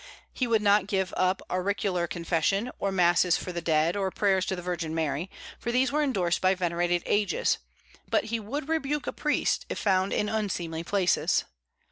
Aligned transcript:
He 0.33 0.47
would 0.47 0.63
not 0.63 0.87
give 0.87 1.13
up 1.15 1.43
auricular 1.51 2.07
confession, 2.07 2.71
or 2.79 2.91
masses 2.91 3.37
for 3.37 3.51
the 3.51 3.61
dead, 3.61 3.95
or 3.95 4.09
prayers 4.09 4.47
to 4.47 4.55
the 4.55 4.61
Virgin 4.63 4.95
Mary, 4.95 5.29
for 5.59 5.71
these 5.71 5.91
were 5.91 6.01
indorsed 6.01 6.41
by 6.41 6.55
venerated 6.55 7.03
ages; 7.05 7.59
but 8.09 8.23
he 8.33 8.39
would 8.39 8.67
rebuke 8.67 9.05
a 9.05 9.13
priest 9.13 9.67
if 9.69 9.77
found 9.77 10.11
in 10.11 10.27
unseemly 10.27 10.83
places. 10.83 11.43